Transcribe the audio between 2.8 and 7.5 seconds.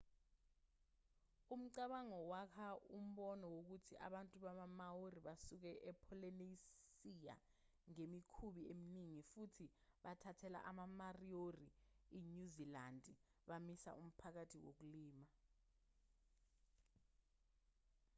umbono wokuthi abantu bama-maori basuke epholinesiya